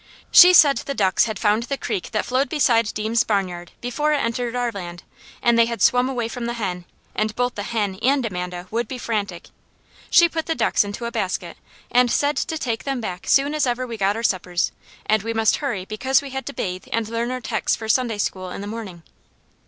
She 0.31 0.51
said 0.51 0.77
the 0.79 0.95
ducks 0.95 1.25
had 1.25 1.37
found 1.37 1.61
the 1.63 1.77
creek 1.77 2.09
that 2.09 2.25
flowed 2.25 2.49
beside 2.49 2.91
Deams' 2.95 3.23
barnyard 3.23 3.69
before 3.81 4.13
it 4.13 4.17
entered 4.17 4.55
our 4.55 4.71
land, 4.71 5.03
and 5.43 5.59
they 5.59 5.67
had 5.67 5.79
swum 5.79 6.09
away 6.09 6.27
from 6.27 6.47
the 6.47 6.55
hen, 6.55 6.85
and 7.13 7.35
both 7.35 7.53
the 7.53 7.61
hen 7.61 7.99
and 8.01 8.25
Amanda 8.25 8.65
would 8.71 8.87
be 8.87 8.97
frantic. 8.97 9.49
She 10.09 10.27
put 10.27 10.47
the 10.47 10.55
ducks 10.55 10.83
into 10.83 11.05
a 11.05 11.11
basket 11.11 11.55
and 11.91 12.09
said 12.09 12.35
to 12.37 12.57
take 12.57 12.83
them 12.83 12.99
back 12.99 13.27
soon 13.27 13.53
as 13.53 13.67
ever 13.67 13.85
we 13.85 13.95
got 13.95 14.15
our 14.15 14.23
suppers, 14.23 14.71
and 15.05 15.21
we 15.21 15.35
must 15.35 15.57
hurry 15.57 15.85
because 15.85 16.19
we 16.19 16.31
had 16.31 16.47
to 16.47 16.53
bathe 16.53 16.85
and 16.91 17.07
learn 17.07 17.29
our 17.29 17.39
texts 17.39 17.75
for 17.77 17.87
Sunday 17.87 18.17
school 18.17 18.49
in 18.49 18.61
the 18.61 18.65
morning. 18.65 19.03